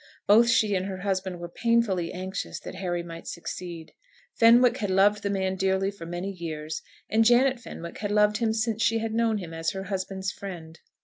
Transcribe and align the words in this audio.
Both 0.25 0.49
she 0.49 0.73
and 0.73 0.87
her 0.87 1.01
husband 1.01 1.39
were 1.39 1.47
painfully 1.47 2.11
anxious 2.11 2.59
that 2.61 2.73
Harry 2.73 3.03
might 3.03 3.27
succeed. 3.27 3.93
Fenwick 4.33 4.77
had 4.77 4.89
loved 4.89 5.21
the 5.21 5.29
man 5.29 5.55
dearly 5.55 5.91
for 5.91 6.07
many 6.07 6.31
years, 6.31 6.81
and 7.07 7.23
Janet 7.23 7.59
Fenwick 7.59 7.99
had 7.99 8.09
loved 8.09 8.37
him 8.37 8.51
since 8.51 8.81
she 8.81 8.97
had 8.97 9.13
known 9.13 9.37
him 9.37 9.53
as 9.53 9.73
her 9.73 9.83
husband's 9.83 10.31
friend. 10.31 10.79